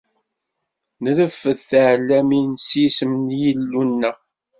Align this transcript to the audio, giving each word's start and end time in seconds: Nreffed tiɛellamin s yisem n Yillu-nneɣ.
Nreffed 1.03 1.43
tiɛellamin 1.69 2.49
s 2.65 2.67
yisem 2.79 3.11
n 3.25 3.27
Yillu-nneɣ. 3.41 4.17